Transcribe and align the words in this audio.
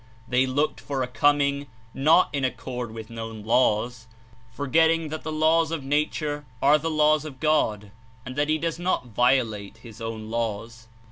They 0.27 0.47
looked 0.47 0.79
for 0.81 1.03
a 1.03 1.07
"Coming" 1.07 1.67
not 1.93 2.29
in 2.33 2.43
accord 2.43 2.91
with 2.91 3.11
known 3.11 3.43
laws, 3.43 4.07
forgetting 4.51 5.09
that 5.09 5.21
the 5.21 5.31
laws 5.31 5.69
of 5.69 5.83
nature 5.83 6.43
are 6.59 6.79
the 6.79 6.89
laws 6.89 7.23
of 7.23 7.39
God, 7.39 7.91
and 8.25 8.35
that 8.35 8.49
he 8.49 8.57
does 8.57 8.79
not 8.79 9.05
violate 9.05 9.77
his 9.83 10.01
own 10.01 10.31
laws. 10.31 10.87